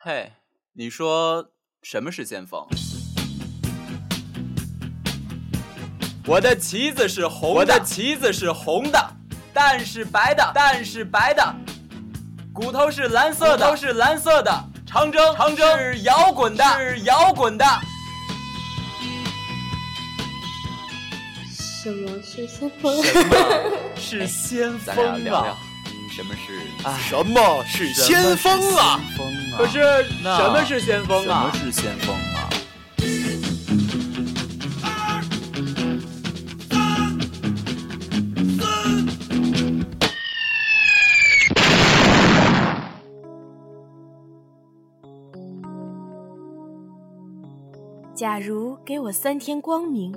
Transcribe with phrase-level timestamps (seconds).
[0.00, 0.30] 嘿，
[0.74, 1.50] 你说
[1.82, 2.64] 什么是先锋？
[6.24, 9.16] 我的旗子是红的，我的旗子是红的，
[9.52, 11.52] 蛋是白的，蛋是白的，
[12.52, 17.64] 骨头是蓝色的，骨头是蓝色的，长征，长征是摇滚的，是摇滚的。
[21.82, 23.02] 什么是先锋？
[23.02, 23.36] 什么
[23.96, 24.94] 是先锋啊？
[24.94, 25.58] 咱俩聊聊
[26.18, 29.00] 什么是什么是先锋啊？
[29.56, 29.78] 可是
[30.24, 31.48] 那什么是先锋啊？
[31.54, 32.50] 什么是先锋啊？
[48.16, 50.12] 假如给我三天光明，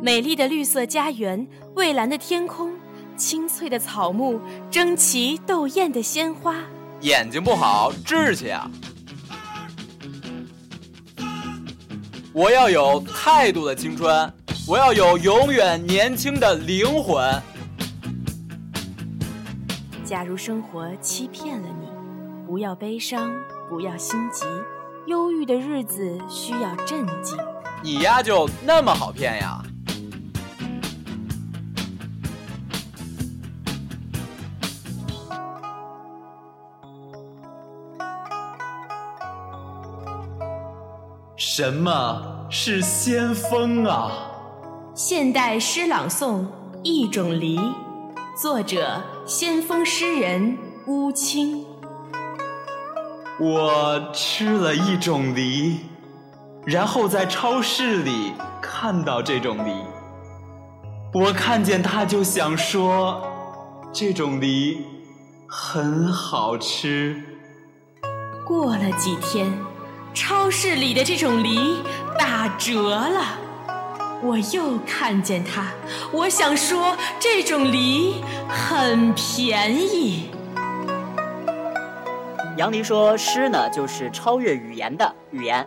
[0.00, 2.75] 美丽的绿色家园，蔚蓝的天空，
[3.16, 6.54] 青翠的草木，争奇斗艳的鲜花，
[7.00, 8.70] 眼睛不好，志气啊！
[12.32, 14.30] 我要有态度的青春，
[14.68, 17.42] 我要有永远年轻的灵魂。
[20.04, 21.86] 假如生活欺骗了你，
[22.46, 23.34] 不要悲伤，
[23.70, 24.44] 不要心急，
[25.06, 27.38] 忧郁的日子需要镇静。
[27.82, 29.62] 你呀，就那么好骗呀？
[41.38, 44.10] 什么是先锋啊？
[44.94, 46.40] 现代诗朗诵
[46.82, 47.58] 《一种梨》，
[48.40, 51.62] 作者先锋诗人乌青。
[53.38, 55.80] 我吃了一种梨，
[56.64, 59.72] 然后在超市里看到这种梨，
[61.12, 63.22] 我看见它就想说，
[63.92, 64.82] 这种梨
[65.46, 67.22] 很好吃。
[68.46, 69.52] 过了几天，
[70.16, 71.82] 超市里的这种梨
[72.18, 73.38] 打折了，
[74.22, 75.66] 我又看见它，
[76.10, 80.30] 我想说这种梨很便宜。
[82.56, 85.66] 杨黎说：“诗呢，就是超越语言的语言。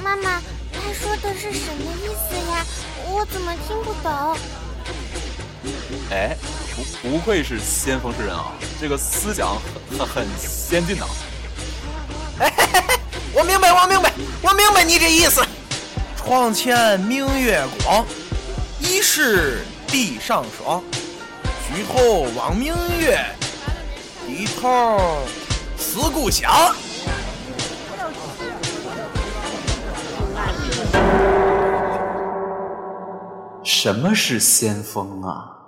[0.00, 0.40] 妈妈，
[0.72, 2.64] 他说的是什么意思呀？
[3.10, 4.36] 我怎么听不懂？
[6.12, 6.36] 哎，
[6.74, 9.56] 不不愧是先锋之人啊，这个思想
[9.90, 11.04] 很很很先进呐、
[13.34, 14.12] 我明白，我明白，
[14.42, 15.44] 我明白你这意思。
[16.16, 18.04] 床前明月光，
[18.80, 20.82] 疑是地上霜。
[21.66, 23.24] 举头望明月，
[24.26, 24.98] 低头
[25.76, 26.74] 思故乡。
[33.64, 35.61] 什么是先锋啊？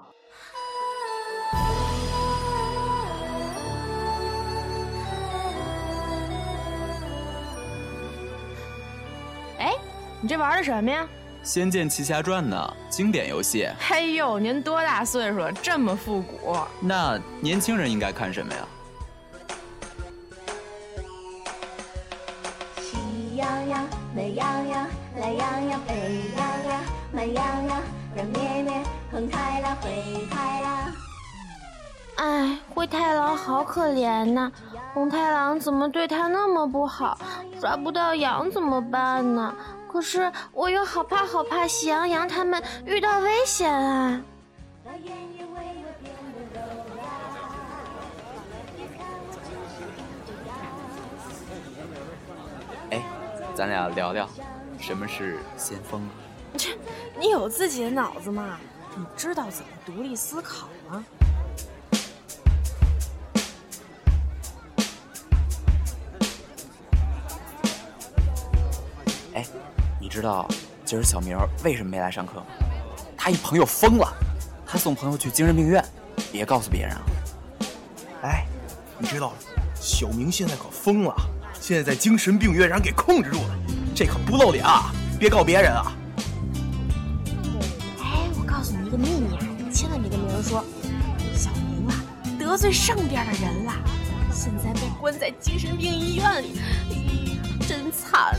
[10.25, 11.03] 你这玩的什么呀？
[11.43, 12.73] 《仙剑奇侠传》呢？
[12.89, 13.69] 经典游戏。
[13.79, 16.57] 嘿呦，您多大岁数了，这么复古？
[16.81, 18.67] 那年轻人应该看什么呀？
[22.81, 23.87] 喜羊羊、
[24.17, 24.87] 美羊羊、
[25.21, 25.95] 懒羊羊、沸
[26.39, 26.81] 羊羊、
[27.13, 27.83] 慢羊羊，
[28.15, 30.93] 软绵绵，红太狼、灰太狼。
[32.17, 34.51] 哎，灰太狼好可怜呐、
[34.95, 37.19] 红太狼怎么对他那么不好？
[37.61, 39.55] 抓不到羊怎么办呢？
[39.95, 44.21] 可是我又好怕好怕喜羊羊他们遇到危险啊！
[52.91, 53.01] 哎，
[53.55, 54.29] 咱俩聊聊
[54.81, 56.11] 什么是先锋啊？
[56.59, 56.77] 切，
[57.17, 58.59] 你有自己的脑子吗？
[58.97, 61.05] 你知道怎么独立思考吗？
[70.15, 70.47] 知道
[70.85, 72.47] 今儿小明为什么没来上课吗？
[73.17, 74.07] 他一朋友疯了，
[74.65, 75.85] 他送朋友去精神病院，
[76.31, 77.03] 别告诉别人啊。
[78.23, 78.47] 哎，
[78.97, 79.33] 你知道
[79.75, 81.13] 小明现在可疯了，
[81.61, 83.59] 现在在精神病院让人给控制住了，
[83.93, 84.93] 这可不露脸啊！
[85.19, 85.93] 别告别人啊！
[87.99, 90.65] 哎，我告诉你一个秘密啊，你千万别跟别人说。
[91.35, 91.95] 小明啊，
[92.39, 93.73] 得罪上边的人了，
[94.33, 96.61] 现在被关在精神病医院里，
[96.91, 98.39] 哎真惨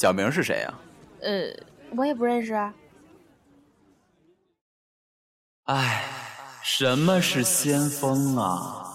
[0.00, 0.74] 小明是谁呀、
[1.20, 1.54] 呃，
[1.94, 2.72] 我也不认识啊。
[5.64, 6.02] 唉，
[6.62, 8.86] 什么是先锋啊？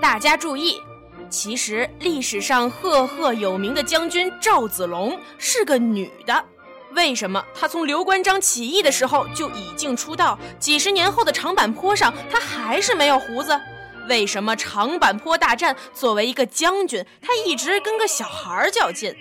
[0.00, 0.80] 大家注意，
[1.28, 6.44] 其实历史上赫赫有名的将军赵子龙是个女的，
[6.92, 13.60] 为什么她从刘关张起义的时候就已经出道，几十年后的长坂坡上她还是没有胡子？
[14.08, 19.14] 为什么长坂坡大战作为一个将军，他一直跟个小孩较劲？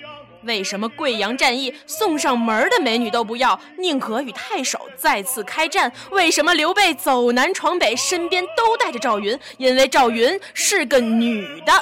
[0.44, 5.92] 为什么贵阳战役送上门的美女都不要，宁可与太守再次开战？
[6.12, 9.38] 为什么刘备走南闯北，身边都带着赵云？
[9.58, 11.74] 因为赵云是个女的。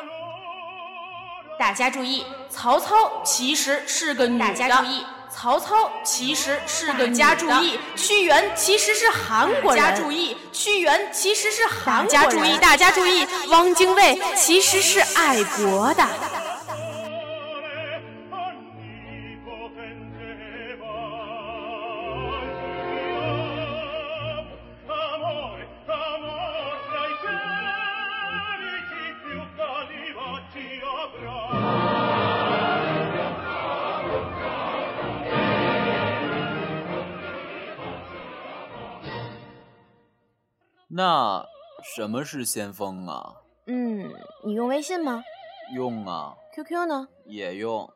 [1.60, 4.46] 大家注意，曹操其实是个女的。
[4.46, 5.04] 大家注意，
[5.36, 9.84] 曹操其实是个家注意，屈原其实是韩国人。
[9.84, 12.22] 大家注意，屈原其实是韩国人。
[12.22, 16.08] 大家注意，大家注意，汪精卫其实是爱国的。
[40.96, 41.44] 那
[41.96, 43.42] 什么是先锋啊？
[43.66, 44.14] 嗯，
[44.44, 45.24] 你用微信吗？
[45.74, 46.36] 用啊。
[46.54, 47.08] QQ 呢？
[47.26, 47.92] 也用。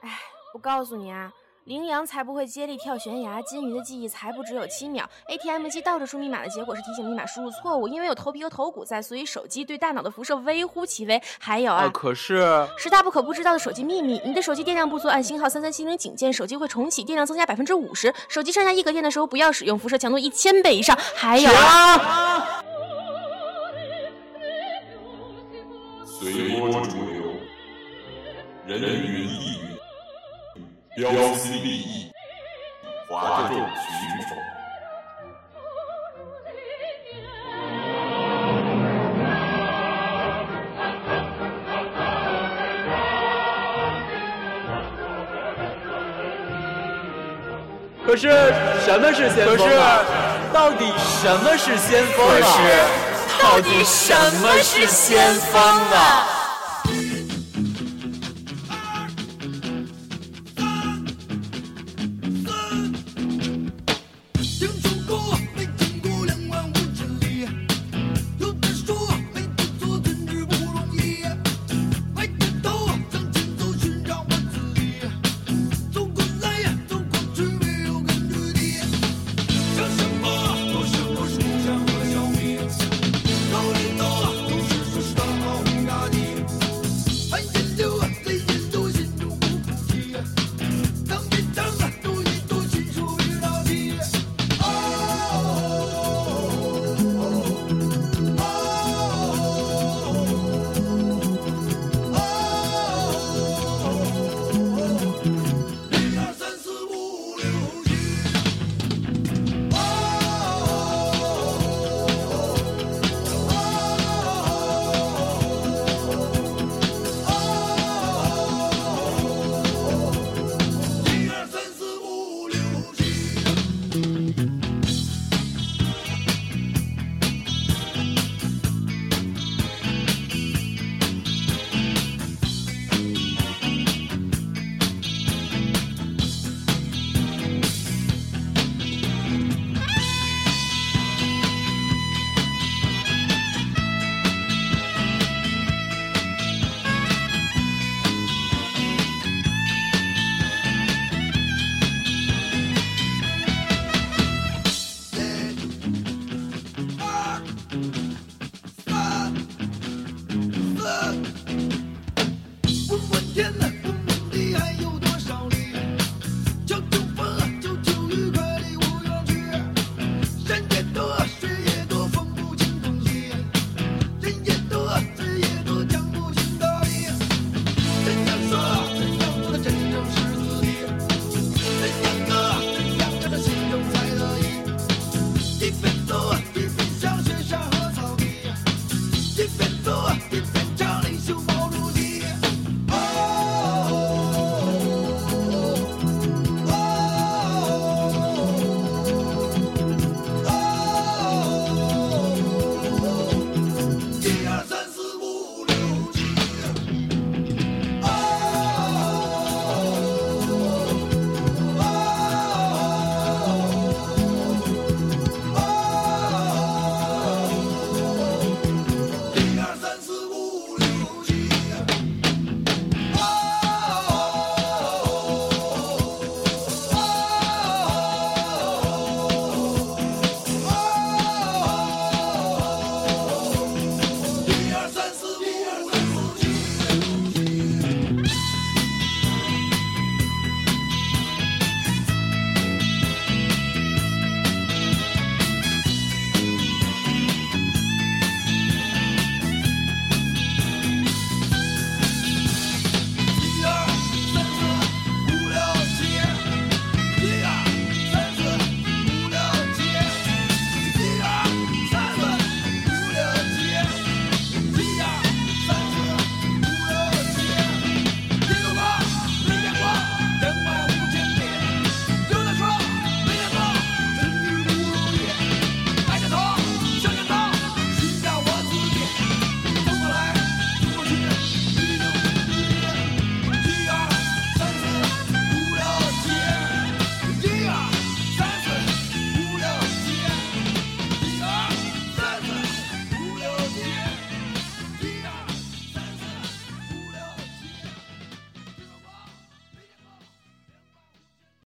[0.00, 0.18] 哎，
[0.54, 1.32] 我告诉你啊，
[1.64, 5.08] 羚羊才不会接力跳悬崖，金鱼的记忆才不只有七秒。
[5.28, 11.20] ATM 机倒着输密码的结果是提醒密码输入错误，因为有头皮和头骨在，所以手机对大脑的辐射微乎其微。
[11.38, 18.12] 还有啊，可是十大不可不知道的手机秘密：你的手机电量不足，按星号三三七零警戒，手机会重启，电量增加百分之五十。
[18.28, 20.96] 手机剩下一格电的时候不要使用，辐射强度一千倍以上。
[21.14, 22.62] 还有啊。
[26.04, 27.32] 随波逐流，
[28.66, 29.69] 人云亦云，
[31.08, 32.12] 标新立异，
[33.08, 33.62] 哗众取
[34.28, 34.36] 宠。
[48.06, 48.28] 可是
[48.84, 49.56] 什么是先锋？
[49.56, 49.64] 可是
[50.52, 50.84] 到底
[51.22, 52.44] 什么是先锋啊？
[53.42, 56.39] 到底什么是先锋啊？